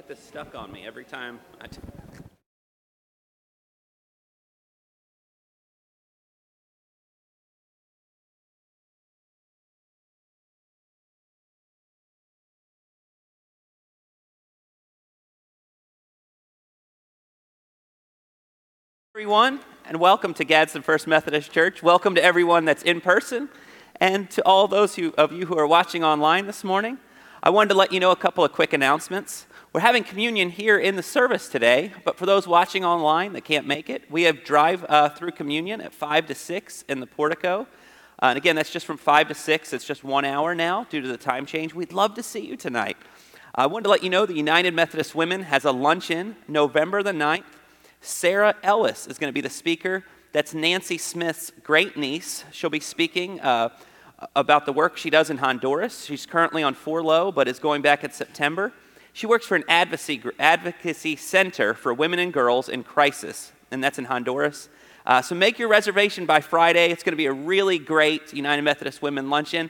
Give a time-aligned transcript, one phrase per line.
[0.00, 1.76] get this stuck on me every time I t-
[19.14, 21.82] everyone, and welcome to Gadsden First Methodist Church.
[21.82, 23.50] Welcome to everyone that's in person,
[23.96, 26.96] and to all those who, of you who are watching online this morning.
[27.42, 29.46] I wanted to let you know a couple of quick announcements.
[29.72, 33.68] We're having communion here in the service today, but for those watching online that can't
[33.68, 37.68] make it, we have drive uh, through communion at 5 to 6 in the portico.
[38.20, 39.72] Uh, and again, that's just from 5 to 6.
[39.72, 41.72] It's just one hour now due to the time change.
[41.72, 42.96] We'd love to see you tonight.
[43.54, 47.12] I wanted to let you know the United Methodist Women has a luncheon November the
[47.12, 47.44] 9th
[48.00, 50.04] Sarah Ellis is going to be the speaker.
[50.32, 52.44] That's Nancy Smith's great niece.
[52.50, 53.68] She'll be speaking uh,
[54.34, 56.06] about the work she does in Honduras.
[56.06, 58.72] She's currently on furlough, but is going back in September.
[59.20, 63.98] She works for an advocacy, advocacy center for women and girls in crisis, and that's
[63.98, 64.70] in Honduras.
[65.04, 66.88] Uh, so make your reservation by Friday.
[66.90, 69.68] It's going to be a really great United Methodist Women luncheon.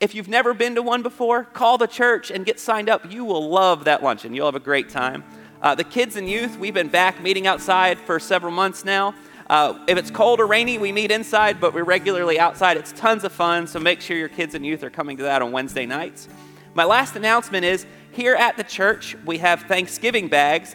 [0.00, 3.08] If you've never been to one before, call the church and get signed up.
[3.08, 4.34] You will love that luncheon.
[4.34, 5.22] You'll have a great time.
[5.62, 9.14] Uh, the kids and youth, we've been back meeting outside for several months now.
[9.48, 12.76] Uh, if it's cold or rainy, we meet inside, but we're regularly outside.
[12.76, 15.40] It's tons of fun, so make sure your kids and youth are coming to that
[15.40, 16.28] on Wednesday nights.
[16.74, 17.86] My last announcement is
[18.18, 20.74] here at the church, we have Thanksgiving bags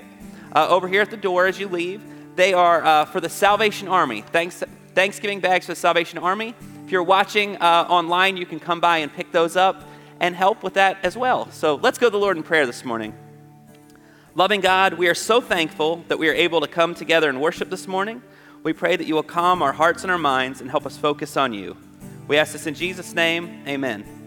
[0.56, 2.02] uh, over here at the door as you leave.
[2.38, 4.22] They are uh, for the Salvation Army.
[4.22, 4.64] Thanks,
[4.96, 6.56] Thanksgiving bags for the Salvation Army.
[6.86, 9.84] If you're watching uh, online, you can come by and pick those up
[10.22, 11.52] and help with that as well.
[11.52, 13.14] So let's go to the Lord in prayer this morning.
[14.36, 17.70] Loving God, we are so thankful that we are able to come together and worship
[17.70, 18.22] this morning.
[18.64, 21.36] We pray that you will calm our hearts and our minds and help us focus
[21.36, 21.76] on you.
[22.26, 23.66] We ask this in Jesus' name.
[23.68, 24.23] Amen.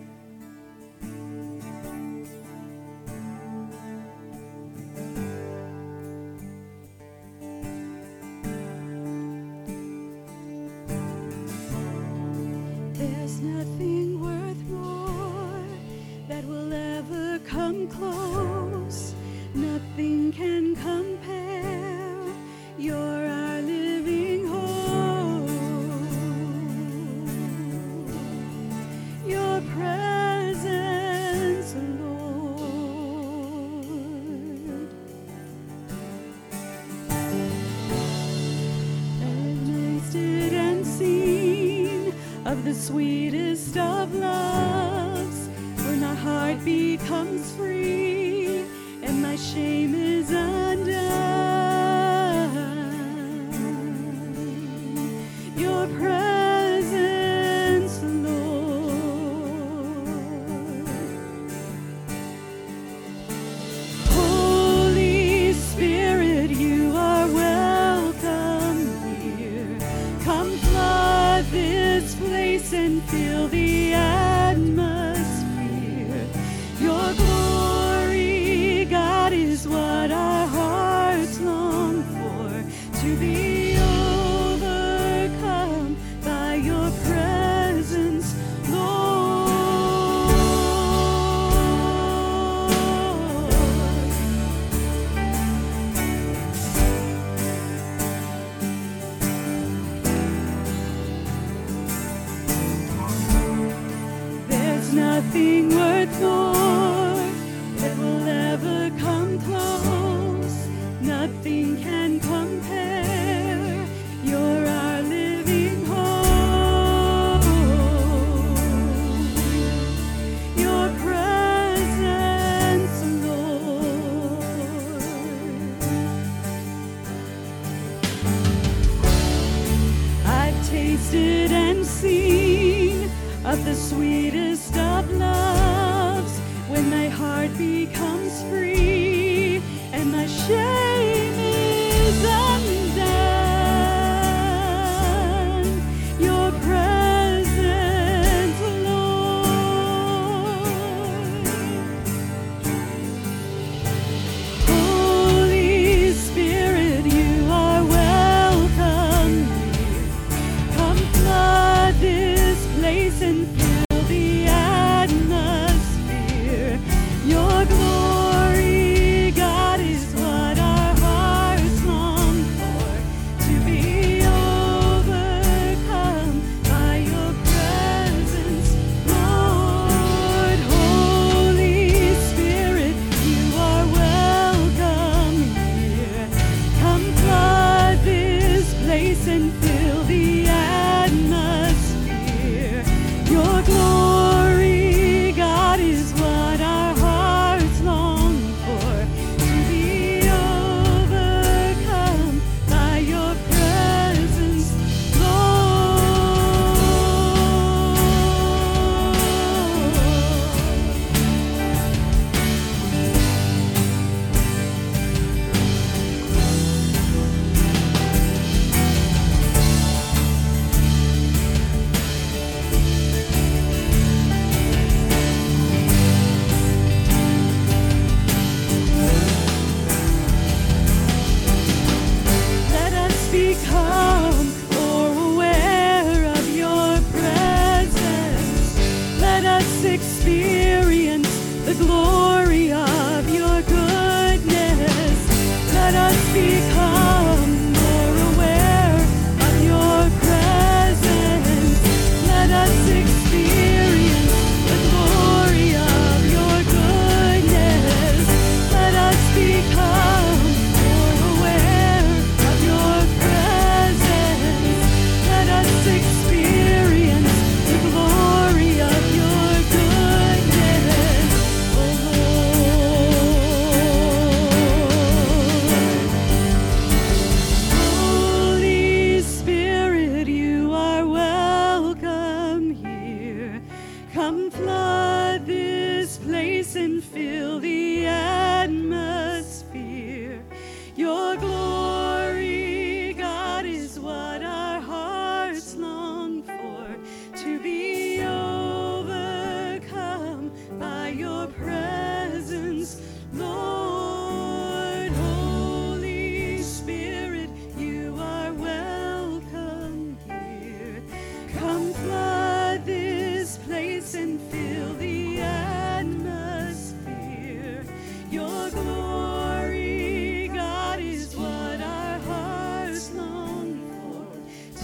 [13.47, 13.76] Nothing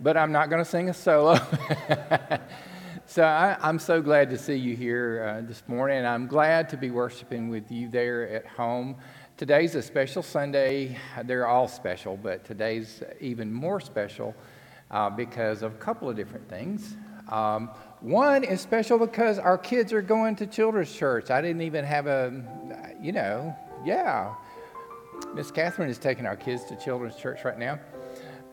[0.00, 1.38] but I'm not going to sing a solo.
[3.06, 6.04] so I, am so glad to see you here uh, this morning.
[6.04, 8.96] I'm glad to be worshiping with you there at home.
[9.36, 10.98] Today's a special Sunday.
[11.24, 14.34] They're all special, but today's even more special
[14.90, 16.96] uh, because of a couple of different things.
[17.30, 21.30] Um, one is special because our kids are going to children's church.
[21.30, 24.34] I didn't even have a, you know, yeah.
[25.34, 27.80] Miss Catherine is taking our kids to children's church right now.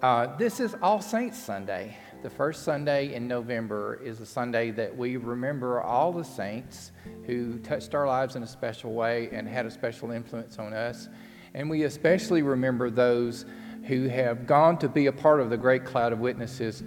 [0.03, 1.95] Uh, this is All Saints Sunday.
[2.23, 6.91] The first Sunday in November is a Sunday that we remember all the saints
[7.25, 11.07] who touched our lives in a special way and had a special influence on us.
[11.53, 13.45] And we especially remember those
[13.85, 16.83] who have gone to be a part of the great cloud of witnesses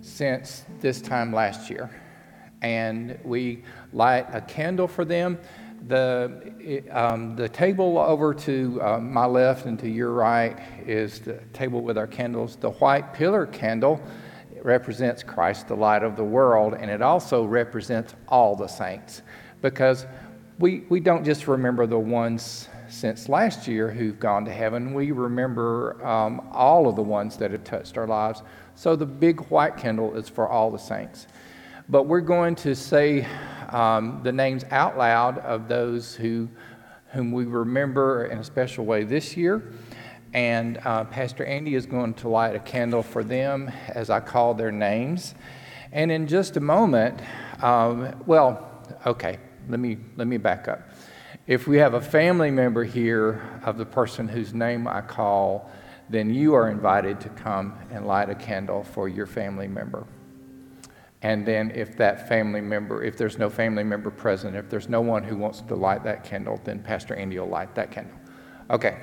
[0.00, 1.90] since this time last year.
[2.62, 5.40] And we light a candle for them
[5.86, 11.34] the, um, the table over to uh, my left and to your right is the
[11.52, 12.56] table with our candles.
[12.56, 14.00] The white pillar candle
[14.62, 19.22] represents Christ, the light of the world, and it also represents all the saints
[19.62, 20.06] because
[20.58, 25.12] we, we don't just remember the ones since last year who've gone to heaven, we
[25.12, 28.42] remember um, all of the ones that have touched our lives.
[28.74, 31.26] So the big white candle is for all the saints.
[31.90, 33.26] But we're going to say
[33.70, 36.48] um, the names out loud of those who,
[37.08, 39.72] whom we remember in a special way this year.
[40.32, 44.54] And uh, Pastor Andy is going to light a candle for them as I call
[44.54, 45.34] their names.
[45.90, 47.20] And in just a moment,
[47.60, 50.90] um, well, okay, let me, let me back up.
[51.48, 55.68] If we have a family member here of the person whose name I call,
[56.08, 60.06] then you are invited to come and light a candle for your family member.
[61.22, 65.02] And then, if that family member, if there's no family member present, if there's no
[65.02, 68.16] one who wants to light that candle, then Pastor Andy will light that candle.
[68.70, 68.98] Okay.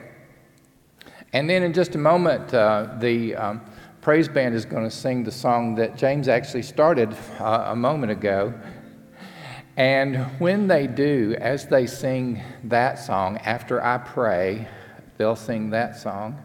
[1.34, 3.62] And then, in just a moment, uh, the um,
[4.02, 8.12] praise band is going to sing the song that James actually started uh, a moment
[8.12, 8.54] ago.
[9.76, 14.68] And when they do, as they sing that song, after I pray,
[15.18, 16.42] they'll sing that song.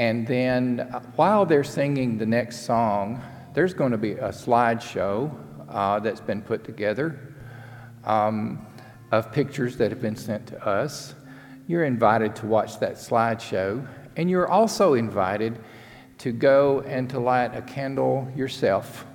[0.00, 3.22] And then, uh, while they're singing the next song,
[3.54, 5.32] there's going to be a slideshow
[5.68, 7.34] uh, that's been put together
[8.04, 8.66] um,
[9.12, 11.14] of pictures that have been sent to us.
[11.66, 15.58] You're invited to watch that slideshow, and you're also invited
[16.18, 19.06] to go and to light a candle yourself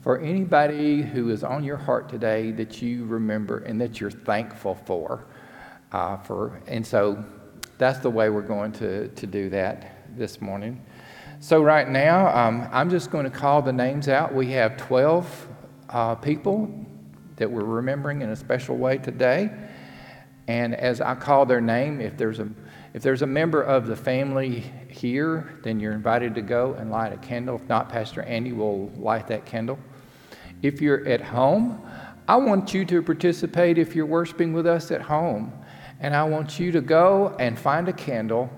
[0.00, 4.74] for anybody who is on your heart today that you remember and that you're thankful
[4.74, 5.26] for.
[5.92, 7.22] Uh, for and so
[7.78, 10.84] that's the way we're going to, to do that this morning.
[11.40, 14.34] So, right now, um, I'm just going to call the names out.
[14.34, 15.48] We have 12
[15.88, 16.68] uh, people
[17.36, 19.48] that we're remembering in a special way today.
[20.48, 22.48] And as I call their name, if there's a
[22.92, 27.12] if there's a member of the family here, then you're invited to go and light
[27.12, 27.54] a candle.
[27.54, 29.78] If not, Pastor Andy will light that candle.
[30.62, 31.80] If you're at home,
[32.26, 35.52] I want you to participate if you're worshiping with us at home.
[36.00, 38.50] And I want you to go and find a candle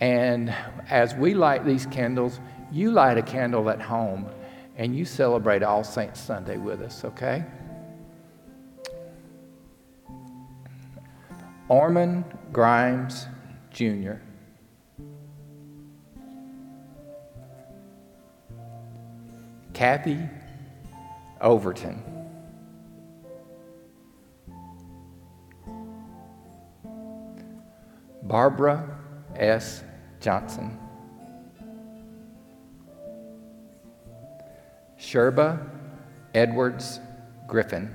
[0.00, 0.54] and
[0.90, 2.40] as we light these candles,
[2.72, 4.28] you light a candle at home
[4.76, 7.44] and you celebrate All Saints Sunday with us, okay?
[11.68, 13.26] Orman Grimes
[13.70, 14.14] Jr.
[19.74, 20.18] Kathy
[21.40, 22.02] Overton.
[28.22, 28.98] Barbara
[29.36, 29.84] S.
[30.20, 30.78] Johnson.
[34.98, 35.66] Sherba
[36.34, 37.00] Edwards
[37.46, 37.94] Griffin.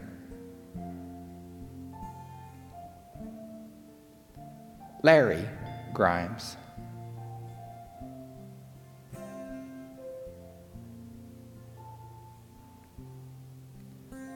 [5.03, 5.45] Larry
[5.93, 6.55] Grimes.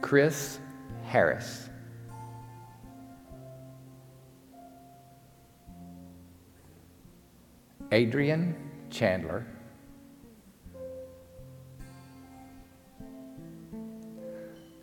[0.02, 0.60] Chris
[1.06, 1.70] Harris.
[7.92, 8.56] Adrian
[8.90, 9.46] Chandler.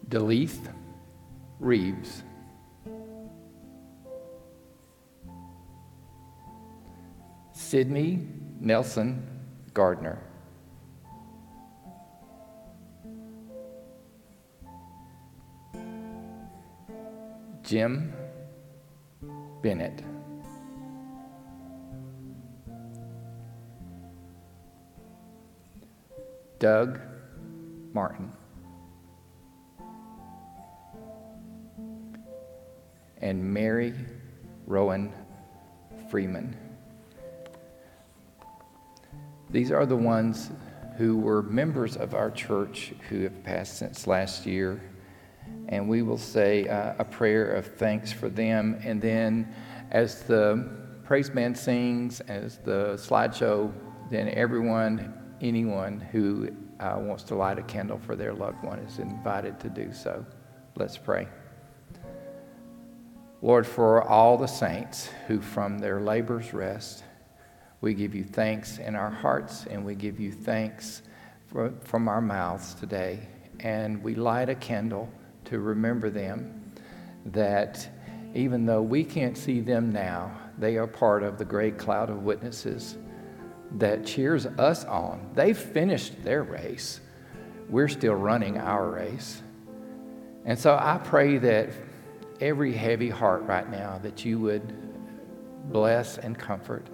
[0.08, 0.72] Deleith
[1.60, 2.22] Reeves.
[7.52, 8.26] Sydney
[8.60, 9.26] Nelson
[9.74, 10.18] Gardner.
[17.62, 18.12] Jim
[19.62, 20.13] Bennett.
[26.58, 27.00] Doug
[27.92, 28.32] Martin.
[33.20, 33.94] And Mary
[34.66, 35.12] Rowan
[36.10, 36.56] Freeman.
[39.50, 40.50] These are the ones
[40.96, 44.80] who were members of our church who have passed since last year.
[45.68, 48.80] And we will say uh, a prayer of thanks for them.
[48.84, 49.54] And then,
[49.90, 50.68] as the
[51.04, 53.72] praise band sings, as the slideshow,
[54.10, 56.48] then everyone, anyone who
[56.80, 60.24] uh, wants to light a candle for their loved one is invited to do so.
[60.76, 61.28] Let's pray.
[63.42, 67.04] Lord, for all the saints who from their labors rest,
[67.80, 71.02] we give you thanks in our hearts and we give you thanks
[71.48, 73.20] for, from our mouths today.
[73.60, 75.10] And we light a candle
[75.44, 76.62] to remember them
[77.26, 77.86] that
[78.34, 82.22] even though we can't see them now, they are part of the great cloud of
[82.22, 82.96] witnesses
[83.74, 85.30] that cheers us on.
[85.34, 87.00] They've finished their race.
[87.68, 89.42] We're still running our race.
[90.44, 91.70] And so I pray that
[92.40, 96.86] every heavy heart right now that you would bless and comfort.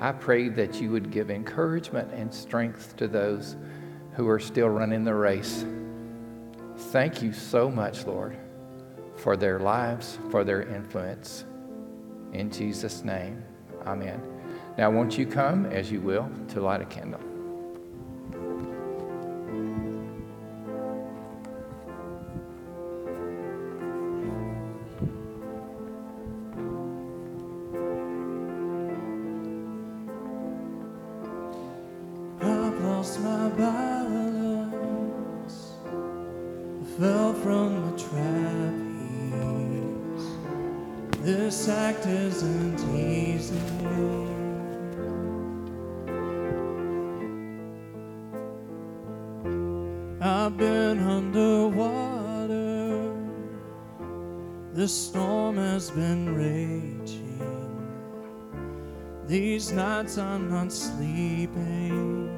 [0.00, 3.56] I pray that you would give encouragement and strength to those
[4.14, 5.64] who are still running the race.
[6.76, 8.36] Thank you so much, Lord,
[9.16, 11.44] for their lives, for their influence.
[12.32, 13.42] In Jesus' name,
[13.86, 14.33] amen.
[14.76, 17.20] Now, won't you come, as you will, to light a candle?
[32.40, 34.64] I've lost my balance.
[36.98, 37.34] I
[54.84, 57.40] The storm has been raging.
[59.26, 62.28] These nights I'm not sleeping.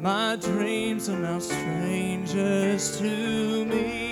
[0.00, 4.11] My dreams are now strangers to me.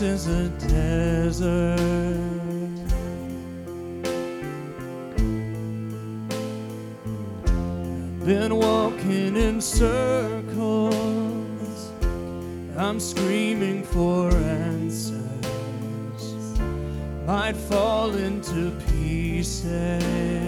[0.00, 1.76] Place is a desert.
[8.24, 10.92] Been walking in circles.
[12.76, 15.18] I'm screaming for answers.
[17.26, 20.39] Might fall into pieces.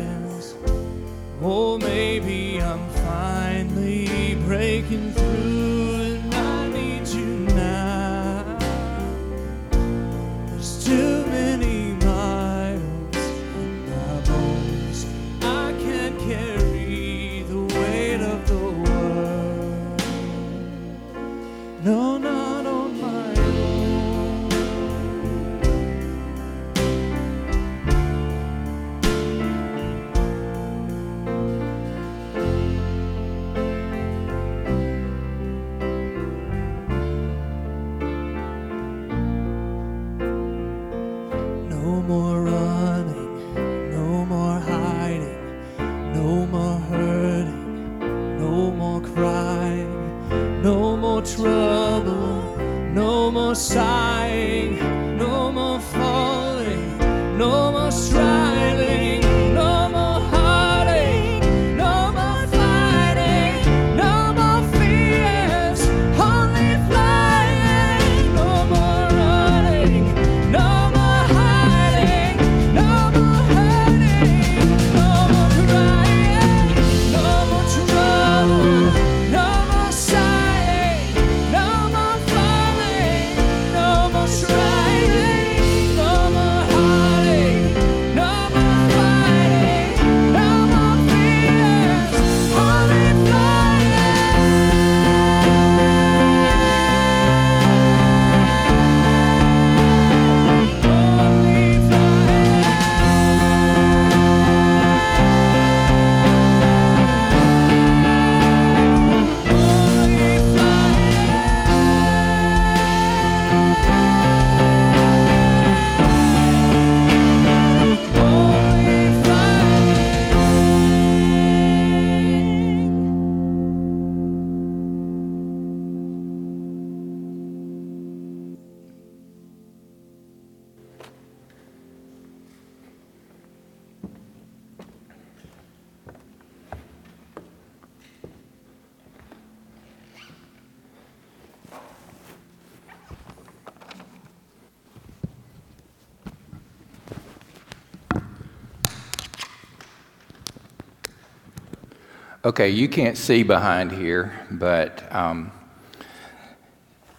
[152.44, 155.52] Okay, you can't see behind here, but um,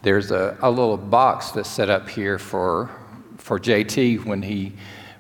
[0.02, 2.92] there's a, a little box that's set up here for,
[3.38, 4.74] for JT when he,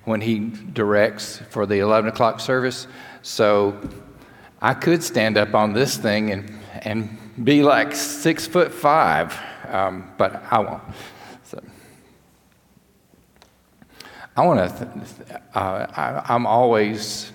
[0.03, 2.85] when he directs for the 11 o'clock service.
[3.21, 3.79] So
[4.61, 9.39] I could stand up on this thing and, and be like six foot five,
[9.69, 10.83] um, but I won't.
[11.45, 11.63] So
[14.35, 17.31] I want to, th- uh, I'm always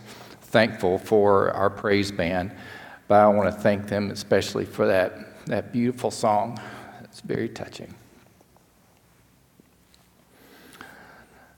[0.48, 2.52] thankful for our praise band,
[3.06, 6.58] but I want to thank them especially for that, that beautiful song.
[7.04, 7.94] It's very touching.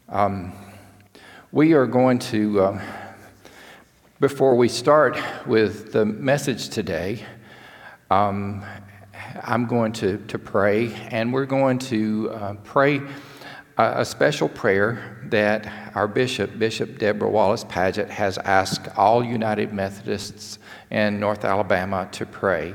[0.09, 0.53] Um,
[1.53, 2.83] we are going to, uh,
[4.19, 7.25] before we start with the message today,
[8.11, 8.65] um,
[9.45, 13.01] I'm going to, to pray, and we're going to uh, pray
[13.79, 19.73] a, a special prayer that our bishop, Bishop Deborah Wallace Padgett, has asked all United
[19.73, 20.59] Methodists
[20.91, 22.75] in North Alabama to pray.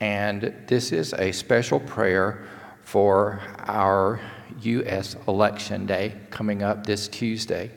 [0.00, 2.46] And this is a special prayer
[2.82, 4.20] for our
[4.60, 5.16] U.S.
[5.26, 7.70] election day coming up this Tuesday.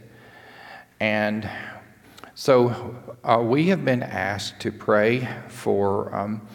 [0.99, 1.49] And
[2.35, 6.47] so uh, we have been asked to pray for um,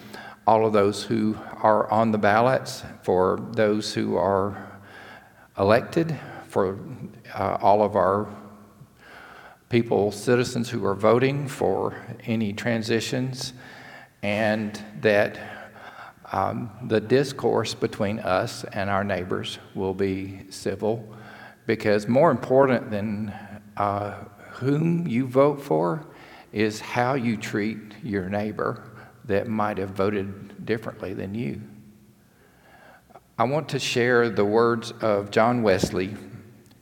[0.47, 4.81] all of those who are on the ballots, for those who are
[5.59, 6.19] elected,
[6.49, 6.79] for
[7.35, 8.29] uh, all of our
[9.69, 13.53] people, citizens who are voting for any transitions,
[14.23, 15.39] and that
[16.33, 21.09] um, the discourse between us and our neighbors will be civil,
[21.67, 23.33] because more important than
[23.77, 24.15] uh,
[24.51, 26.07] whom you vote for
[26.53, 28.83] is how you treat your neighbor
[29.25, 31.61] that might have voted differently than you.
[33.39, 36.17] I want to share the words of John Wesley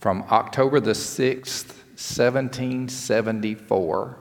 [0.05, 4.19] from October the 6th, 1774,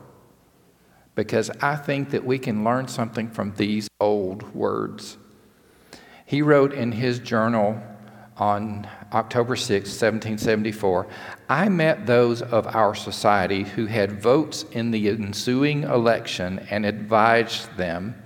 [1.13, 5.17] because I think that we can learn something from these old words.
[6.25, 7.83] He wrote in his journal
[8.37, 11.05] on October 6, 1774,
[11.49, 17.75] I met those of our society who had votes in the ensuing election and advised
[17.75, 18.23] them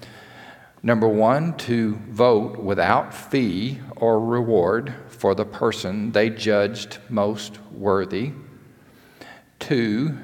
[0.83, 8.31] number one, to vote without fee or reward for the person they judged most worthy,
[9.59, 10.17] two,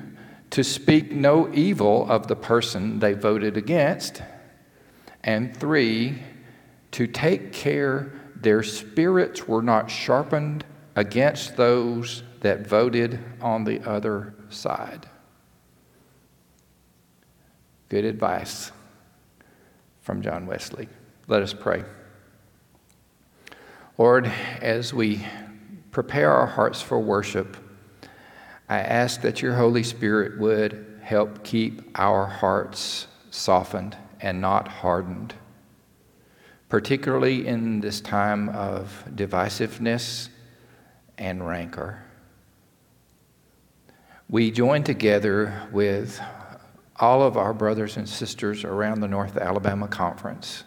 [0.51, 4.21] to speak no evil of the person they voted against,
[5.23, 6.21] and three,
[6.91, 10.63] to take care their spirits were not sharpened
[10.95, 15.07] against those that voted on the other side.
[17.89, 18.71] Good advice
[20.01, 20.87] from John Wesley.
[21.27, 21.83] Let us pray.
[23.97, 25.25] Lord, as we
[25.91, 27.57] prepare our hearts for worship,
[28.67, 35.35] I ask that your Holy Spirit would help keep our hearts softened and not hardened
[36.73, 40.29] particularly in this time of divisiveness
[41.19, 42.01] and rancor.
[44.27, 46.19] We join together with
[46.95, 50.63] all of our brothers and sisters around the North Alabama Conference,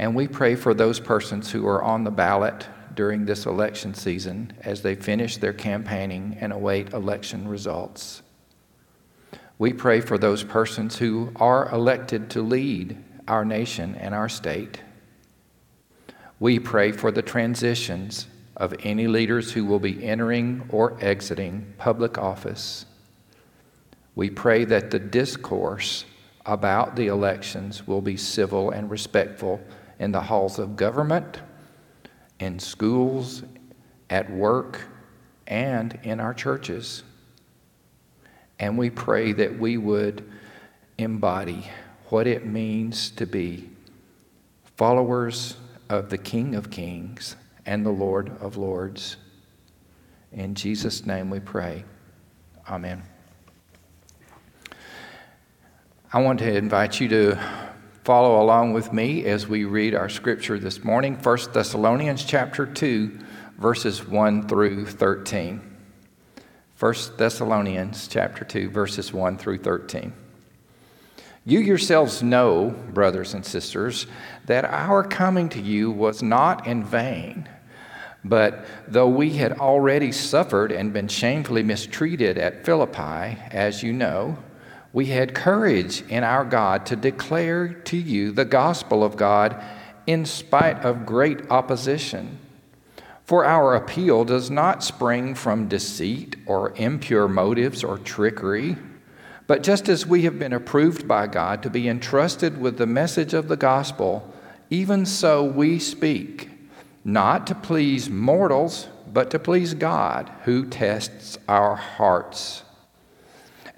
[0.00, 4.50] and we pray for those persons who are on the ballot during this election season
[4.62, 8.22] as they finish their campaigning and await election results.
[9.58, 12.96] We pray for those persons who are elected to lead
[13.28, 14.80] our nation and our state.
[16.38, 22.16] We pray for the transitions of any leaders who will be entering or exiting public
[22.16, 22.86] office.
[24.14, 26.06] We pray that the discourse
[26.46, 29.60] about the elections will be civil and respectful
[30.00, 31.38] in the halls of government,
[32.40, 33.44] in schools,
[34.08, 34.80] at work,
[35.46, 37.04] and in our churches.
[38.58, 40.28] And we pray that we would
[40.98, 41.68] embody
[42.08, 43.70] what it means to be
[44.76, 45.56] followers
[45.90, 47.36] of the King of Kings
[47.66, 49.18] and the Lord of Lords.
[50.32, 51.84] In Jesus' name we pray.
[52.68, 53.02] Amen.
[56.12, 57.38] I want to invite you to
[58.04, 63.18] follow along with me as we read our scripture this morning 1 Thessalonians chapter 2
[63.58, 65.60] verses 1 through 13.
[66.78, 70.14] 1 Thessalonians chapter 2 verses 1 through 13.
[71.44, 74.06] You yourselves know, brothers and sisters,
[74.46, 77.48] that our coming to you was not in vain.
[78.24, 84.38] But though we had already suffered and been shamefully mistreated at Philippi, as you know,
[84.92, 89.62] we had courage in our God to declare to you the gospel of God
[90.06, 92.38] in spite of great opposition.
[93.24, 98.76] For our appeal does not spring from deceit or impure motives or trickery
[99.50, 103.34] But just as we have been approved by God to be entrusted with the message
[103.34, 104.32] of the gospel,
[104.70, 106.50] even so we speak,
[107.04, 112.62] not to please mortals, but to please God, who tests our hearts.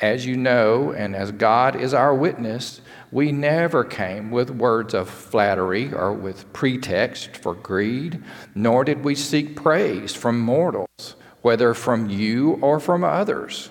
[0.03, 2.81] As you know, and as God is our witness,
[3.13, 8.21] we never came with words of flattery or with pretext for greed,
[8.53, 13.71] nor did we seek praise from mortals, whether from you or from others.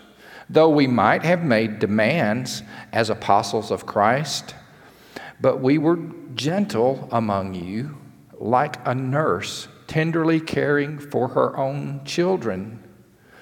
[0.50, 2.63] Though we might have made demands
[2.94, 4.56] as apostles of Christ,
[5.41, 6.00] but we were
[6.34, 7.98] gentle among you,
[8.39, 12.82] like a nurse tenderly caring for her own children.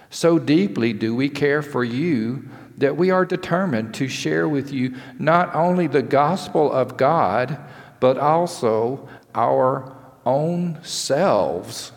[0.09, 4.95] So deeply do we care for you that we are determined to share with you
[5.17, 7.59] not only the gospel of God,
[7.99, 11.91] but also our own selves,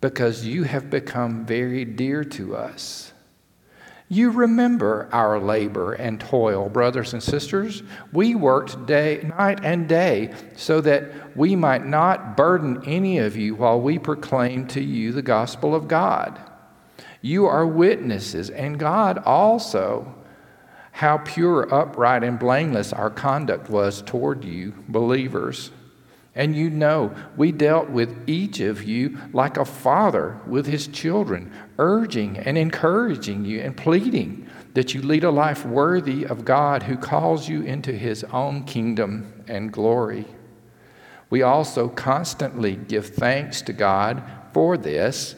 [0.00, 3.12] because you have become very dear to us.
[4.08, 7.82] You remember our labor and toil, brothers and sisters.
[8.12, 13.54] We worked day, night and day so that we might not burden any of you
[13.54, 16.38] while we proclaim to you the gospel of God.
[17.24, 20.14] You are witnesses, and God also,
[20.92, 25.70] how pure, upright, and blameless our conduct was toward you, believers.
[26.34, 31.50] And you know, we dealt with each of you like a father with his children,
[31.78, 36.98] urging and encouraging you and pleading that you lead a life worthy of God who
[36.98, 40.26] calls you into his own kingdom and glory.
[41.30, 45.36] We also constantly give thanks to God for this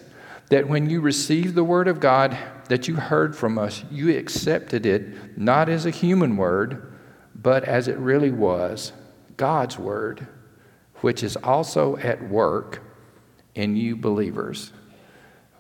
[0.49, 2.37] that when you received the word of God
[2.69, 6.95] that you heard from us, you accepted it not as a human word,
[7.35, 8.93] but as it really was
[9.37, 10.27] God's word,
[11.01, 12.83] which is also at work
[13.55, 14.73] in you believers.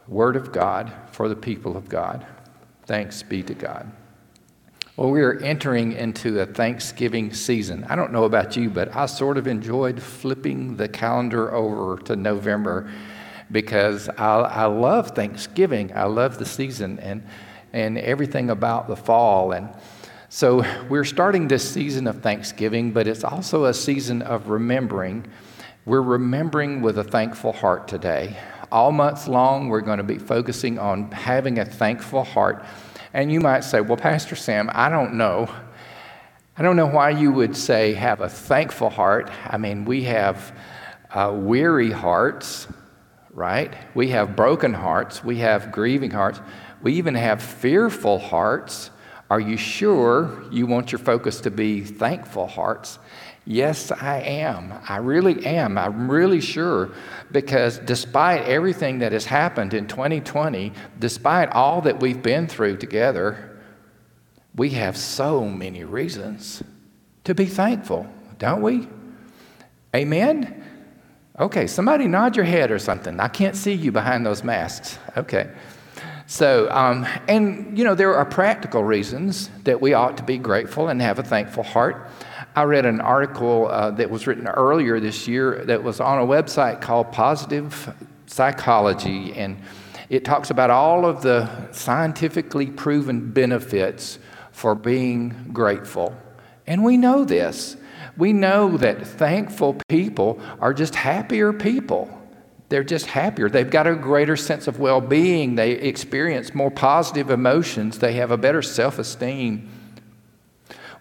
[0.08, 2.24] Word of God for the people of God.
[2.84, 3.90] Thanks be to God.
[4.96, 7.84] Well, we are entering into a Thanksgiving season.
[7.88, 12.16] I don't know about you, but I sort of enjoyed flipping the calendar over to
[12.16, 12.90] November
[13.50, 15.92] because I, I love Thanksgiving.
[15.94, 17.26] I love the season and,
[17.72, 19.52] and everything about the fall.
[19.52, 19.68] And
[20.28, 25.26] so we're starting this season of Thanksgiving, but it's also a season of remembering.
[25.84, 28.36] We're remembering with a thankful heart today.
[28.72, 32.64] All month long, we're going to be focusing on having a thankful heart.
[33.14, 35.48] And you might say, Well, Pastor Sam, I don't know.
[36.58, 39.30] I don't know why you would say have a thankful heart.
[39.46, 40.58] I mean, we have
[41.12, 42.66] uh, weary hearts,
[43.36, 43.74] right?
[43.94, 46.40] We have broken hearts, we have grieving hearts,
[46.82, 48.90] we even have fearful hearts.
[49.28, 52.98] Are you sure you want your focus to be thankful hearts?
[53.44, 54.72] Yes, I am.
[54.88, 55.76] I really am.
[55.76, 56.92] I'm really sure
[57.30, 63.60] because despite everything that has happened in 2020, despite all that we've been through together,
[64.54, 66.62] we have so many reasons
[67.24, 68.06] to be thankful,
[68.38, 68.88] don't we?
[69.94, 70.65] Amen?
[71.38, 73.20] Okay, somebody nod your head or something.
[73.20, 74.98] I can't see you behind those masks.
[75.18, 75.50] Okay.
[76.26, 80.88] So, um, and you know, there are practical reasons that we ought to be grateful
[80.88, 82.10] and have a thankful heart.
[82.56, 86.26] I read an article uh, that was written earlier this year that was on a
[86.26, 87.94] website called Positive
[88.26, 89.58] Psychology, and
[90.08, 94.18] it talks about all of the scientifically proven benefits
[94.52, 96.16] for being grateful.
[96.66, 97.76] And we know this.
[98.16, 102.10] We know that thankful people are just happier people.
[102.68, 103.48] They're just happier.
[103.48, 105.54] They've got a greater sense of well being.
[105.54, 107.98] They experience more positive emotions.
[107.98, 109.70] They have a better self esteem.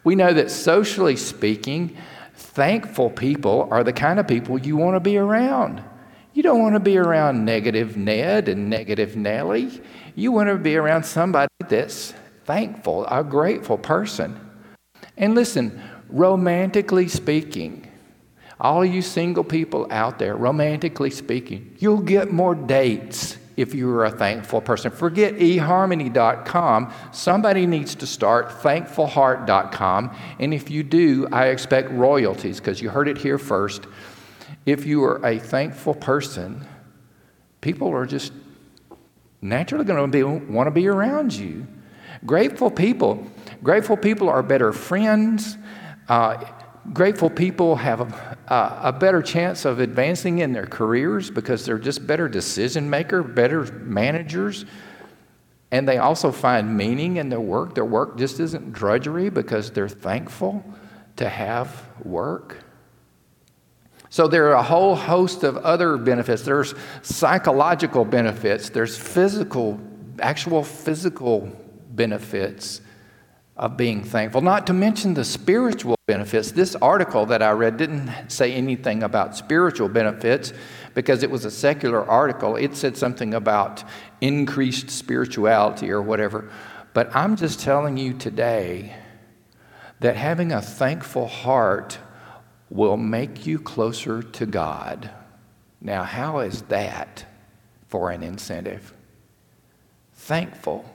[0.04, 1.98] We know that socially speaking,
[2.36, 5.84] thankful people are the kind of people you want to be around.
[6.34, 9.82] You don't want to be around negative Ned and negative Nellie.
[10.16, 14.40] You want to be around somebody that's thankful, a grateful person.
[15.18, 15.82] And listen,
[16.16, 17.86] romantically speaking,
[18.58, 24.12] all you single people out there, romantically speaking, you'll get more dates if you're a
[24.12, 24.92] thankful person.
[24.92, 26.94] Forget eharmony.com.
[27.12, 30.16] Somebody needs to start thankfulheart.com.
[30.40, 33.86] And if you do, I expect royalties because you heard it here first.
[34.66, 36.66] If you are a thankful person,
[37.60, 38.32] people are just
[39.42, 41.68] naturally going to want to be around you.
[42.26, 43.28] Grateful people,
[43.62, 45.58] grateful people are better friends.
[46.08, 46.44] Uh,
[46.94, 52.06] grateful people have a, a, better chance of advancing in their careers because they're just
[52.06, 54.66] better decision maker, better managers,
[55.72, 57.74] and they also find meaning in their work.
[57.74, 60.64] Their work just isn't drudgery because they're thankful
[61.16, 62.64] to have work.
[64.10, 66.44] So there are a whole host of other benefits.
[66.44, 68.70] There's psychological benefits.
[68.70, 69.80] There's physical,
[70.20, 71.52] actual physical
[71.90, 72.82] benefits
[73.58, 76.52] of being thankful, not to mention the spiritual benefits.
[76.52, 80.52] This article that I read didn't say anything about spiritual benefits
[80.94, 82.58] because it was a secular article.
[82.58, 83.84] It said something about
[84.20, 86.50] increased spirituality or whatever.
[86.94, 88.96] But I'm just telling you today
[90.02, 91.98] that having a thankful heart
[92.70, 95.10] will make you closer to God.
[95.80, 97.26] Now, how is that
[97.88, 98.94] for an incentive?
[100.14, 100.90] Thankful.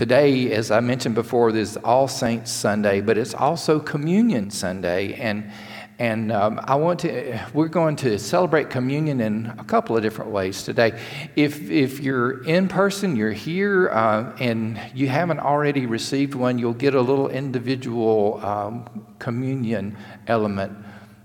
[0.00, 5.12] Today, as I mentioned before, is All Saints Sunday, but it's also Communion Sunday.
[5.12, 5.52] And
[5.98, 10.30] and um, I want to, we're going to celebrate communion in a couple of different
[10.30, 10.98] ways today.
[11.36, 16.72] If, if you're in person, you're here, uh, and you haven't already received one, you'll
[16.72, 20.78] get a little individual um, communion element.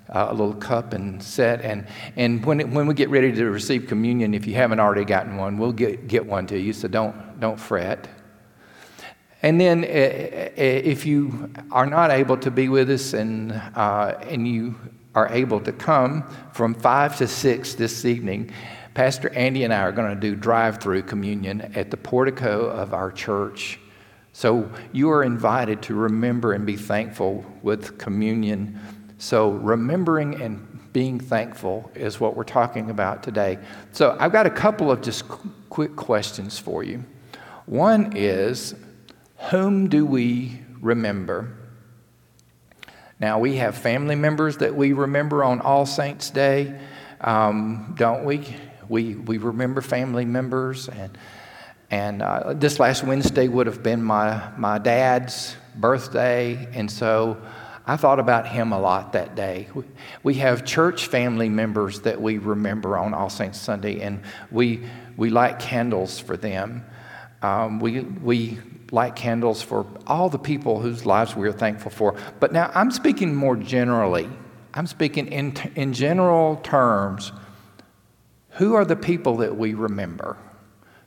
[0.08, 1.62] Uh, a little cup and set.
[1.62, 5.04] And, and when, it, when we get ready to receive communion, if you haven't already
[5.04, 8.08] gotten one, we'll get, get one to you, so don't, don't fret.
[9.45, 14.15] And then, uh, uh, if you are not able to be with us and, uh,
[14.27, 14.73] and you
[15.13, 18.49] are able to come from 5 to 6 this evening,
[18.95, 22.95] Pastor Andy and I are going to do drive through communion at the portico of
[22.95, 23.79] our church.
[24.34, 28.79] So you are invited to remember and be thankful with communion.
[29.19, 33.60] So, remembering and being thankful is what we're talking about today.
[33.91, 35.29] So, I've got a couple of just
[35.69, 37.05] quick questions for you.
[37.67, 38.73] One is
[39.38, 41.56] whom do we remember?
[43.19, 46.80] Now, we have family members that we remember on All Saints' Day,
[47.21, 48.45] um, don't we?
[48.89, 50.89] We, we remember family members.
[50.89, 51.17] And,
[51.89, 56.67] and uh, this last Wednesday would have been my, my dad's birthday.
[56.74, 57.41] And so
[57.88, 59.69] I thought about him a lot that day.
[60.24, 64.21] We, have church family members that we remember on All Saints Sunday, and
[64.52, 64.84] we,
[65.15, 66.84] we light candles for them.
[67.41, 68.60] Um, we, we
[68.91, 72.15] light candles for all the people whose lives we are thankful for.
[72.39, 74.30] But now I'm speaking more generally.
[74.74, 77.32] I'm speaking in, in general terms.
[78.52, 80.38] Who are the people that we remember?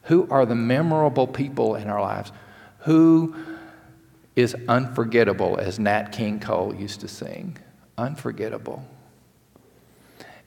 [0.04, 2.32] Who are the memorable people in our lives?
[2.80, 3.34] Who
[4.36, 7.58] is unforgettable, as Nat King Cole used to sing?
[7.96, 8.86] Unforgettable.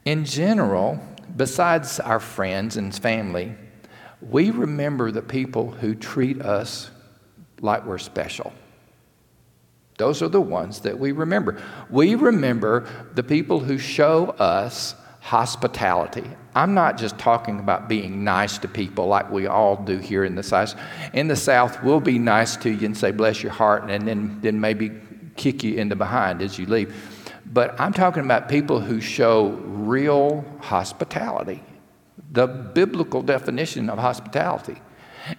[0.06, 1.00] In general,
[1.36, 3.54] besides our friends and family,
[4.22, 6.90] we remember the people who treat us
[7.62, 8.52] like we're special.
[9.98, 11.62] Those are the ones that we remember.
[11.90, 16.28] We remember the people who show us hospitality.
[16.56, 20.34] I'm not just talking about being nice to people like we all do here in
[20.36, 20.76] the South.
[21.14, 24.40] In the South, we'll be nice to you and say, bless your heart, and then,
[24.42, 24.92] then maybe
[25.36, 26.94] kick you in the behind as you leave.
[27.46, 31.64] But I'm talking about people who show real hospitality,
[32.32, 34.78] the biblical definition of hospitality.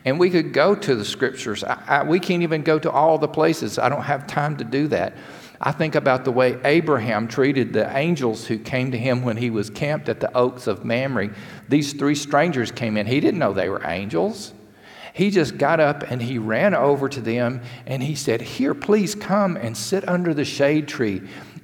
[0.04, 1.64] And we could go to the scriptures.
[1.64, 3.78] I, I, we can't even go to all the places.
[3.78, 5.14] I don't have time to do that.
[5.60, 9.48] I think about the way Abraham treated the angels who came to him when he
[9.48, 11.30] was camped at the oaks of Mamre.
[11.68, 13.06] These three strangers came in.
[13.06, 14.54] He didn't know they were angels.
[15.14, 19.14] He just got up and he ran over to them and he said, Here, please
[19.14, 21.22] come and sit under the shade tree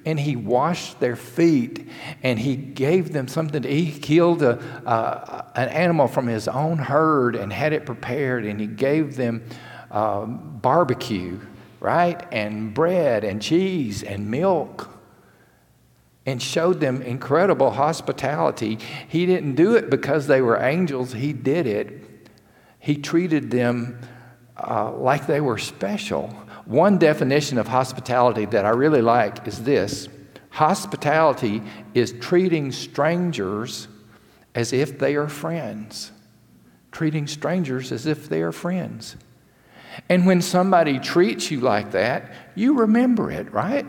[0.09, 1.87] and he washed their feet
[2.23, 3.85] and he gave them something to eat.
[3.85, 8.59] He killed a, uh, an animal from his own herd and had it prepared and
[8.59, 9.45] he gave them
[9.91, 11.39] uh, barbecue,
[11.79, 12.27] right?
[12.33, 14.89] And bread and cheese and milk
[16.25, 18.79] and showed them incredible hospitality.
[19.09, 22.31] He didn't do it because they were angels, he did it.
[22.79, 24.01] He treated them
[24.57, 26.35] uh, like they were special.
[26.69, 30.07] One definition of hospitality that I really like is this
[30.51, 31.63] hospitality
[31.95, 33.89] is treating strangers
[34.55, 36.13] as if they are friends.
[36.93, 39.17] Treating strangers as if they are friends.
[40.11, 43.89] And when somebody treats you like that, you remember it, right?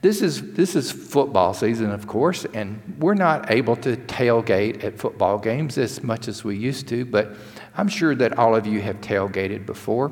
[0.00, 4.98] This is, this is football season, of course, and we're not able to tailgate at
[4.98, 7.36] football games as much as we used to, but
[7.76, 10.10] I'm sure that all of you have tailgated before.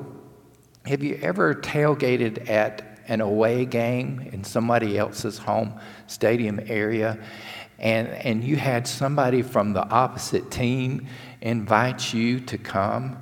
[0.86, 7.18] Have you ever tailgated at an away game in somebody else's home stadium area?
[7.78, 11.06] And, and you had somebody from the opposite team
[11.40, 13.18] invite you to come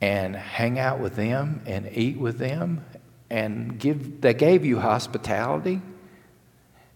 [0.00, 2.84] and hang out with them and eat with them
[3.28, 5.80] and give they gave you hospitality?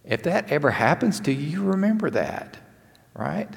[0.04, 2.58] If that ever happens to you you remember that
[3.14, 3.48] right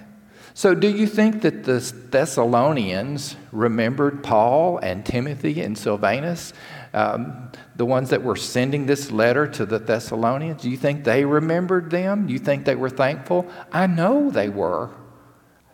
[0.58, 1.78] so, do you think that the
[2.10, 6.52] Thessalonians remembered Paul and Timothy and Silvanus,
[6.96, 10.64] um, the ones that were sending this letter to the Thessalonians?
[10.64, 12.26] Do you think they remembered them?
[12.26, 13.48] Do you think they were thankful?
[13.72, 14.90] I know they were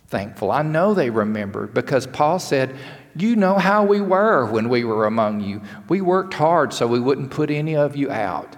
[0.08, 0.52] thankful.
[0.52, 2.76] I know they remembered because Paul said,
[3.16, 5.62] You know how we were when we were among you.
[5.88, 8.58] We worked hard so we wouldn't put any of you out.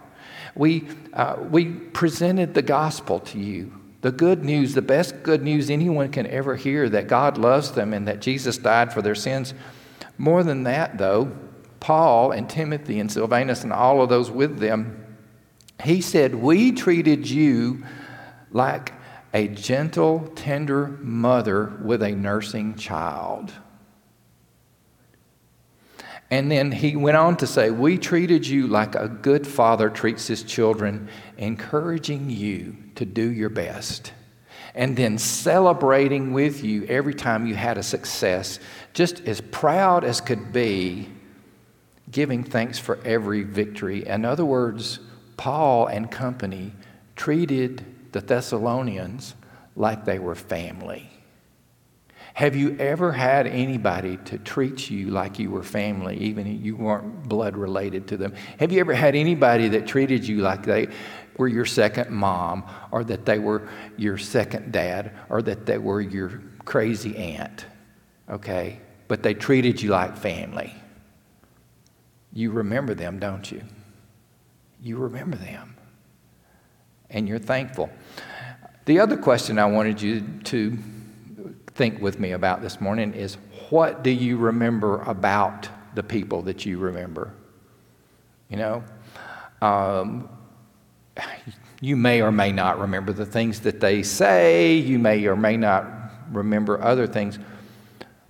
[0.56, 5.72] We, uh, we presented the gospel to you the good news, the best good news
[5.72, 9.56] anyone can ever hear that God loves them and that Jesus died for their sins.
[10.20, 11.36] More than that, though,
[11.80, 15.18] Paul and Timothy and Silvanus and all of those with them,
[15.84, 17.84] he said, We treated you
[18.52, 18.94] like
[19.34, 23.54] a gentle, tender mother with a nursing child.
[26.30, 30.28] And then he went on to say, We treated you like a good father treats
[30.28, 34.14] his children, encouraging you to do your best.
[34.74, 38.60] And then celebrating with you every time you had a success,
[38.94, 41.10] just as proud as could be,
[42.12, 44.06] giving thanks for every victory.
[44.06, 45.00] In other words,
[45.38, 46.74] Paul and company
[47.16, 49.36] treated the Thessalonians
[49.76, 51.10] like they were family.
[52.34, 56.76] Have you ever had anybody to treat you like you were family, even if you
[56.76, 58.34] weren't blood related to them?
[58.60, 60.90] Have you ever had anybody that treated you like they
[61.38, 63.68] were your second mom, or that they were
[63.98, 67.66] your second dad, or that they were your crazy aunt?
[68.30, 68.80] Okay?
[69.08, 70.74] But they treated you like family.
[72.34, 73.62] You remember them, don't you?
[74.82, 75.76] You remember them.
[77.10, 77.90] And you're thankful.
[78.86, 80.78] The other question I wanted you to
[81.76, 83.38] think with me about this morning is
[83.70, 87.34] what do you remember about the people that you remember?
[88.50, 88.84] You know,
[89.62, 90.30] um,
[91.82, 95.58] you may or may not remember the things that they say, you may or may
[95.58, 95.86] not
[96.32, 97.38] remember other things,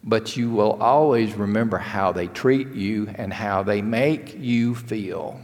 [0.03, 5.39] but you will always remember how they treat you and how they make you feel,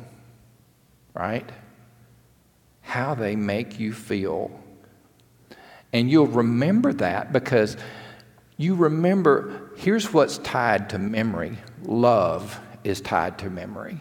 [1.13, 1.49] right?
[2.81, 4.51] How they make you feel.
[5.93, 7.77] And you'll remember that because
[8.57, 13.99] you remember here's what's tied to memory love is tied to memory.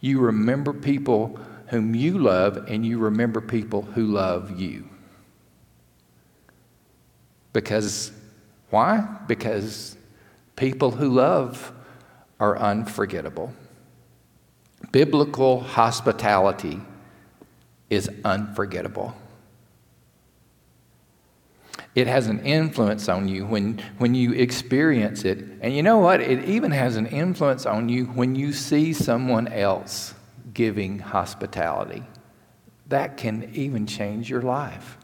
[0.00, 1.38] You remember people
[1.70, 4.88] whom you love, and you remember people who love you.
[7.52, 8.10] Because,
[8.70, 9.06] why?
[9.28, 9.96] Because
[10.56, 11.72] people who love
[12.40, 13.52] are unforgettable.
[14.90, 16.80] Biblical hospitality
[17.88, 19.14] is unforgettable.
[21.94, 25.38] It has an influence on you when, when you experience it.
[25.60, 26.20] And you know what?
[26.20, 30.14] It even has an influence on you when you see someone else
[30.60, 32.02] giving hospitality.
[32.88, 34.98] That can even change your life.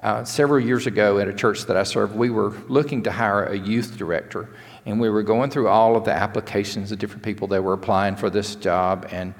[0.00, 3.44] Uh, several years ago at a church that I served, we were looking to hire
[3.44, 4.48] a youth director.
[4.84, 8.16] And we were going through all of the applications of different people that were applying
[8.16, 9.06] for this job.
[9.12, 9.32] And,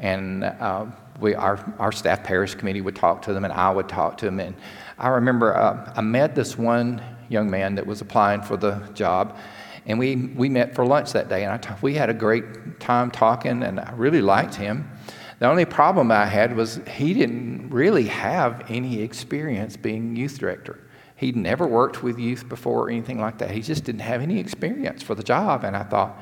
[0.00, 0.86] and uh,
[1.20, 4.24] we, our, our staff parish committee would talk to them, and I would talk to
[4.24, 4.40] them.
[4.40, 4.56] And
[4.98, 9.38] I remember uh, I met this one young man that was applying for the job,
[9.86, 11.44] and we, we met for lunch that day.
[11.44, 14.90] And I t- we had a great time talking, and I really liked him.
[15.38, 20.78] The only problem I had was he didn't really have any experience being youth director.
[21.16, 23.50] He'd never worked with youth before or anything like that.
[23.50, 25.64] He just didn't have any experience for the job.
[25.64, 26.18] And I thought,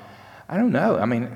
[0.48, 0.98] I don't know.
[0.98, 1.30] I mean,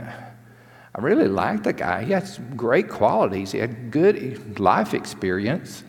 [0.94, 2.04] I really liked the guy.
[2.04, 3.52] He had great qualities.
[3.52, 5.84] He had good life experience.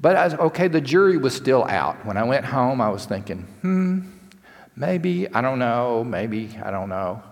[0.00, 2.04] But I was, okay, the jury was still out.
[2.04, 4.00] When I went home, I was thinking, hmm,
[4.76, 7.22] maybe, I don't know, maybe, I don't know.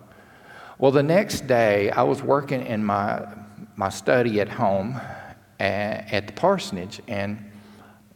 [0.78, 3.26] Well, the next day, I was working in my,
[3.76, 5.00] my study at home
[5.60, 7.50] at, at the parsonage, and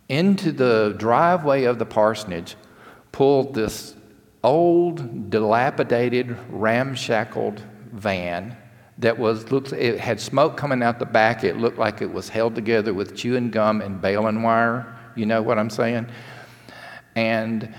[0.08, 2.56] into the driveway of the parsonage
[3.12, 3.94] pulled this
[4.42, 7.62] old, dilapidated, ramshackled
[7.92, 8.56] van
[8.98, 11.44] that was looked it had smoke coming out the back.
[11.44, 14.96] It looked like it was held together with chewing gum and baling wire.
[15.14, 16.06] You know what i'm saying?
[17.14, 17.74] And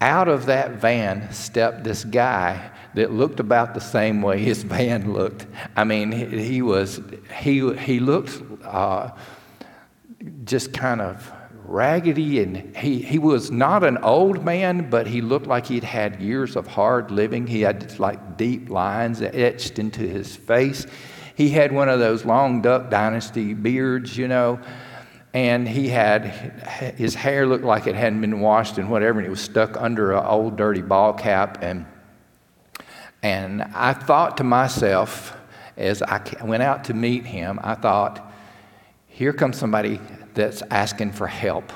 [0.00, 5.12] out of that van stepped this guy that looked about the same way his van
[5.12, 5.46] looked.
[5.76, 7.00] I mean he, was
[7.38, 9.10] he he looked uh,
[10.44, 11.32] just kind of
[11.64, 16.20] raggedy and he, he was not an old man but he looked like he'd had
[16.20, 17.46] years of hard living.
[17.46, 20.86] He had like deep lines etched into his face.
[21.36, 24.60] He had one of those long duck dynasty beards you know
[25.32, 26.26] and he had
[26.96, 30.12] his hair looked like it hadn't been washed and whatever and it was stuck under
[30.12, 31.58] an old dirty ball cap.
[31.62, 31.86] And
[33.22, 35.36] and i thought to myself
[35.76, 38.32] as i went out to meet him i thought
[39.20, 40.00] here comes somebody
[40.32, 41.72] that's asking for help.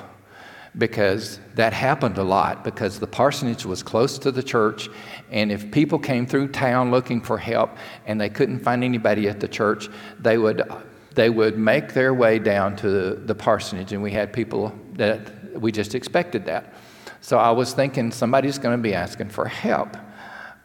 [0.77, 4.89] Because that happened a lot because the parsonage was close to the church
[5.31, 7.69] and if people came through town looking for help
[8.07, 9.89] and they couldn't find anybody at the church
[10.19, 10.61] they would
[11.15, 15.71] they would make their way down to the, parsonage and we had people that we
[15.71, 16.73] just expected that
[17.21, 19.97] So I was thinking somebody's going to be asking for help.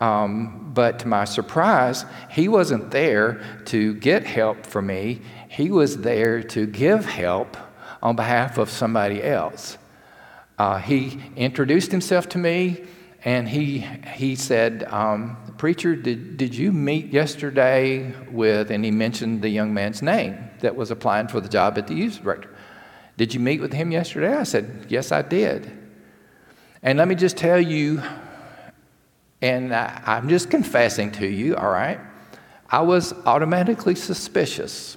[0.00, 5.20] Um, but to my surprise, he wasn't there to get help for me.
[5.48, 7.56] He was there to give help
[8.02, 9.76] on behalf of somebody else.
[10.58, 12.84] Uh, he introduced himself to me
[13.24, 13.80] and he,
[14.14, 19.74] he said, um, Preacher, did, did you meet yesterday with, and he mentioned the young
[19.74, 22.48] man's name that was applying for the job at the youth director.
[23.18, 24.34] Did you meet with him yesterday?
[24.34, 25.70] I said, Yes, I did.
[26.82, 28.02] And let me just tell you,
[29.42, 32.00] and I, I'm just confessing to you, all right?
[32.70, 34.96] I was automatically suspicious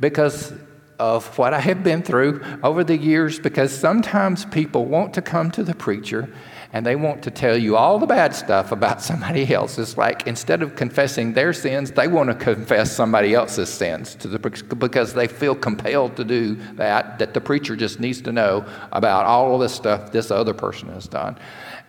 [0.00, 0.52] because
[0.98, 5.52] of what I have been through over the years, because sometimes people want to come
[5.52, 6.32] to the preacher
[6.72, 9.78] and they want to tell you all the bad stuff about somebody else.
[9.78, 14.28] It's like instead of confessing their sins, they want to confess somebody else's sins to
[14.28, 18.66] the, because they feel compelled to do that, that the preacher just needs to know
[18.92, 21.38] about all of this stuff this other person has done.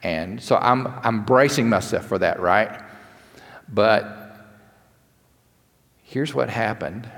[0.01, 2.81] And so I'm, I'm bracing myself for that, right?
[3.67, 4.15] But
[6.03, 7.09] here's what happened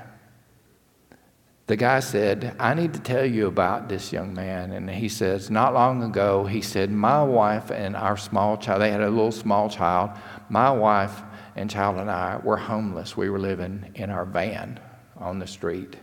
[1.66, 4.72] the guy said, I need to tell you about this young man.
[4.72, 8.90] And he says, Not long ago, he said, My wife and our small child, they
[8.90, 10.10] had a little small child.
[10.48, 11.22] My wife
[11.54, 13.16] and child and I were homeless.
[13.16, 14.80] We were living in our van
[15.16, 15.96] on the street.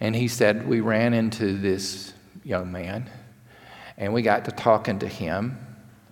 [0.00, 2.12] And he said, We ran into this
[2.44, 3.08] young man
[3.96, 5.58] and we got to talking to him.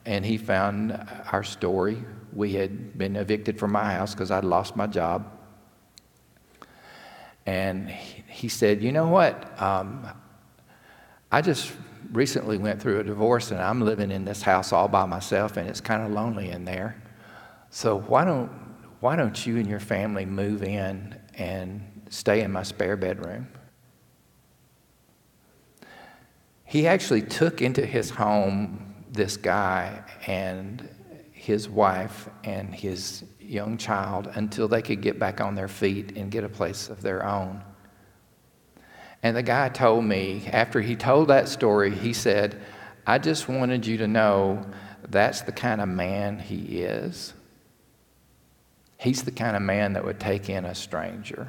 [0.06, 0.92] And he found
[1.32, 2.02] our story.
[2.32, 5.30] We had been evicted from my house because I'd lost my job.
[7.46, 9.60] And he said, You know what?
[9.60, 10.06] Um,
[11.32, 11.72] I just
[12.12, 15.68] recently went through a divorce and I'm living in this house all by myself and
[15.68, 17.00] it's kind of lonely in there.
[17.70, 18.50] So why don't,
[19.00, 23.46] why don't you and your family move in and stay in my spare bedroom?
[26.64, 30.88] He actually took into his home this guy and
[31.40, 36.30] his wife and his young child until they could get back on their feet and
[36.30, 37.62] get a place of their own.
[39.22, 42.60] And the guy told me, after he told that story, he said,
[43.06, 44.66] I just wanted you to know
[45.08, 47.32] that's the kind of man he is.
[48.98, 51.48] He's the kind of man that would take in a stranger.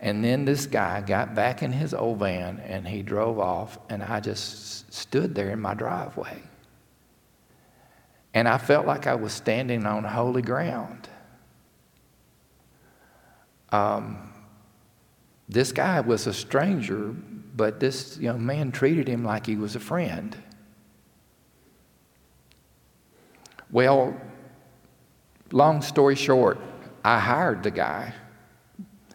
[0.00, 4.02] And then this guy got back in his old van and he drove off, and
[4.02, 6.40] I just stood there in my driveway.
[8.32, 11.08] And I felt like I was standing on holy ground.
[13.72, 14.32] Um,
[15.48, 17.08] this guy was a stranger,
[17.56, 20.36] but this young man treated him like he was a friend.
[23.70, 24.20] Well,
[25.52, 26.58] long story short,
[27.04, 28.14] I hired the guy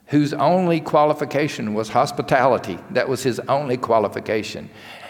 [0.08, 2.78] whose only qualification was hospitality.
[2.92, 4.70] That was his only qualification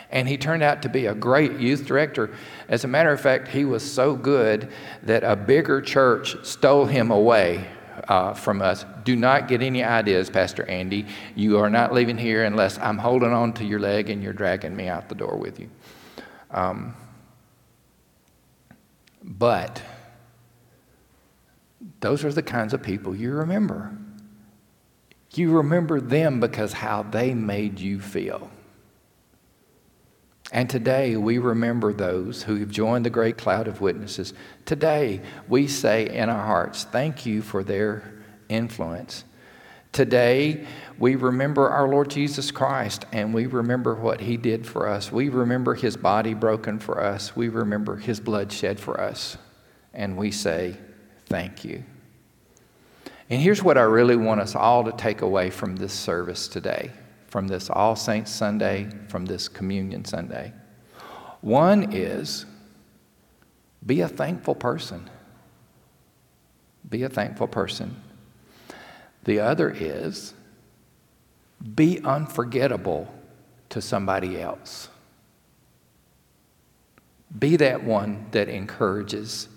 [0.10, 2.34] and he turned out to be a great youth director.
[2.70, 4.70] As a matter of fact, he was so good
[5.04, 7.68] that a bigger church stole him away
[8.08, 8.86] uh, from us.
[9.04, 11.06] Do not get any ideas, Pastor Andy.
[11.36, 14.76] You are not leaving here unless I'm holding on to your leg and you're dragging
[14.76, 15.70] me out the door with you.
[16.52, 16.96] Um,
[19.24, 19.82] but
[22.00, 23.98] those are the kinds of people you remember.
[25.34, 28.50] You remember them because how they made you feel.
[30.52, 34.34] And today we remember those who have joined the great cloud of witnesses.
[34.66, 38.14] Today we say in our hearts, thank you for their
[38.48, 39.24] influence.
[39.92, 40.68] Today
[41.00, 45.12] we remember our Lord Jesus Christ and we remember what he did for us.
[45.12, 47.36] We remember his body broken for us.
[47.36, 49.38] We remember his blood shed for us.
[49.94, 50.78] And we say,
[51.28, 51.84] thank you.
[53.30, 56.92] And here's what I really want us all to take away from this service today
[57.36, 60.54] from this All Saints Sunday, from this Communion Sunday.
[61.42, 62.46] One is
[63.86, 65.10] be a thankful person.
[66.90, 68.02] Be a thankful person.
[69.26, 70.34] The other is
[71.76, 73.14] be unforgettable
[73.68, 74.88] to somebody else.
[77.38, 79.50] Be that one that encourages,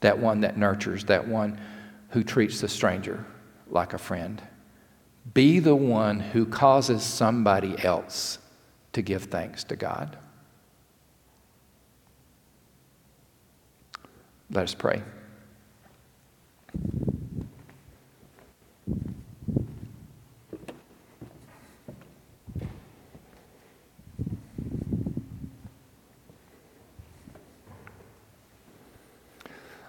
[0.00, 1.60] that one that nurtures, that one
[2.08, 3.24] who treats the stranger
[3.70, 4.42] like a friend.
[5.34, 8.38] Be the one who causes somebody else
[8.92, 10.18] to give thanks to God.
[14.50, 15.02] Let us pray.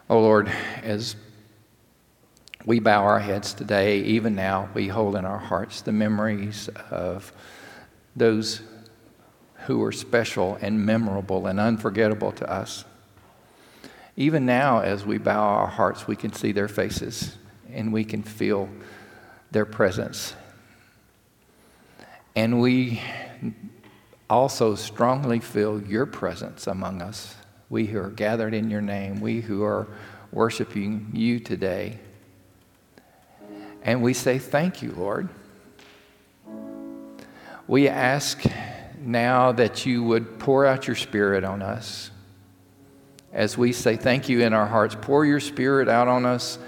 [0.10, 0.52] Oh Lord,
[0.84, 1.16] as
[2.66, 7.34] we bow our heads today, even now, we hold in our hearts the memories of
[8.16, 8.62] those
[9.66, 12.86] who are special and memorable and unforgettable to us.
[14.16, 17.38] Even now, as we bow our hearts, we can see their faces
[17.72, 18.70] and we can feel
[19.52, 20.36] their presence.
[22.36, 23.02] And we
[24.30, 27.36] also strongly feel your presence among us.
[27.70, 29.88] We who are gathered in your name, we who are
[30.32, 32.00] worshiping you today.
[33.84, 35.30] And we say, Thank you, Lord.
[37.68, 38.44] We ask
[39.00, 42.12] now that you would pour out your Spirit on us.
[43.32, 46.60] As we say thank you in our hearts, pour your Spirit out on us.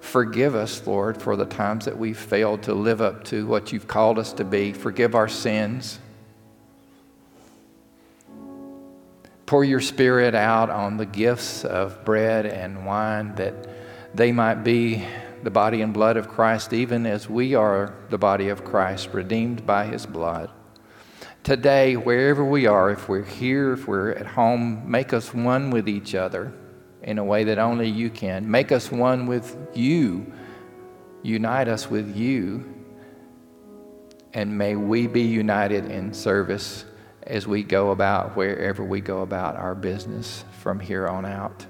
[0.00, 3.88] Forgive us, Lord, for the times that we've failed to live up to what you've
[3.88, 4.72] called us to be.
[4.72, 5.98] Forgive our sins.
[9.46, 13.54] Pour your Spirit out on the gifts of bread and wine that
[14.14, 15.06] they might be
[15.44, 19.66] the body and blood of Christ, even as we are the body of Christ, redeemed
[19.66, 20.50] by his blood.
[21.42, 25.86] Today, wherever we are, if we're here, if we're at home, make us one with
[25.86, 26.54] each other
[27.02, 28.50] in a way that only you can.
[28.50, 30.32] Make us one with you.
[31.22, 32.64] Unite us with you.
[34.32, 36.86] And may we be united in service
[37.22, 41.66] as we go about wherever we go about our business from here on out.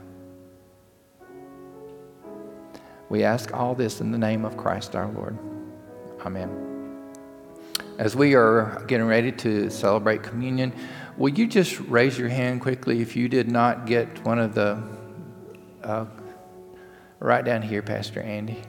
[3.14, 5.38] We ask all this in the name of Christ our Lord.
[6.26, 7.04] Amen.
[7.96, 10.72] As we are getting ready to celebrate communion,
[11.16, 14.82] will you just raise your hand quickly if you did not get one of the,
[15.84, 16.06] uh,
[17.20, 18.60] right down here, Pastor Andy?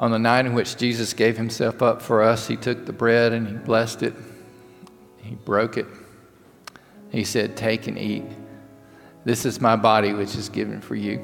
[0.00, 3.32] On the night in which Jesus gave himself up for us, he took the bread
[3.32, 4.14] and he blessed it.
[5.24, 5.86] He broke it.
[7.10, 8.24] He said, Take and eat.
[9.24, 11.22] This is my body, which is given for you.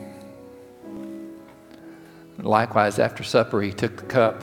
[2.39, 4.43] Likewise, after supper, he took the cup.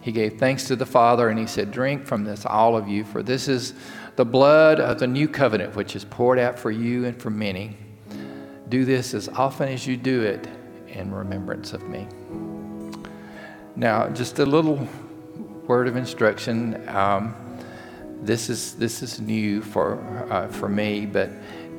[0.00, 3.04] He gave thanks to the Father, and he said, Drink from this, all of you,
[3.04, 3.74] for this is
[4.16, 7.76] the blood of the new covenant, which is poured out for you and for many.
[8.68, 10.48] Do this as often as you do it
[10.88, 12.08] in remembrance of me.
[13.76, 14.88] Now, just a little
[15.66, 16.88] word of instruction.
[16.88, 17.34] Um,
[18.22, 20.00] this is this is new for
[20.30, 21.30] uh, for me, but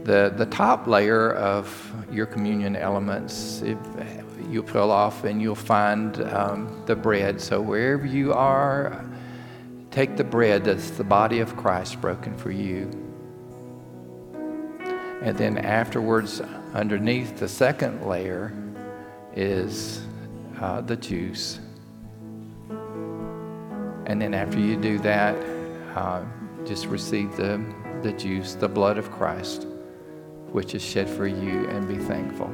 [0.04, 3.78] the the top layer of your communion elements it,
[4.50, 7.40] you peel off and you'll find um, the bread.
[7.40, 9.04] So wherever you are,
[9.90, 12.90] take the bread that's the body of Christ broken for you.
[15.22, 16.42] And then afterwards,
[16.74, 18.52] underneath the second layer
[19.36, 20.06] is
[20.60, 21.60] uh, the juice.
[24.06, 25.38] And then after you do that,
[25.96, 26.24] uh,
[26.66, 27.64] just receive the,
[28.02, 29.68] the juice, the blood of Christ,
[30.52, 32.52] which is shed for you, and be thankful.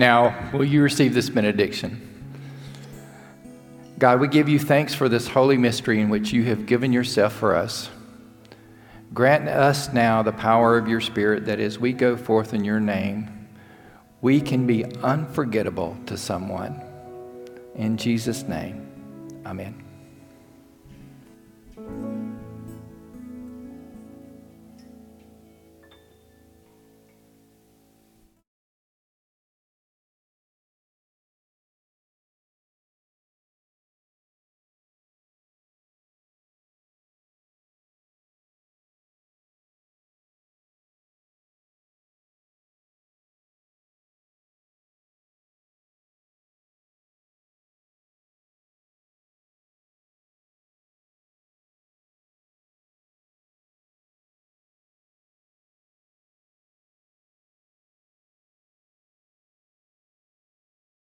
[0.00, 2.00] Now, will you receive this benediction?
[3.98, 7.34] God, we give you thanks for this holy mystery in which you have given yourself
[7.34, 7.90] for us.
[9.12, 12.80] Grant us now the power of your Spirit that as we go forth in your
[12.80, 13.46] name,
[14.22, 16.80] we can be unforgettable to someone.
[17.74, 18.88] In Jesus' name,
[19.44, 19.89] amen.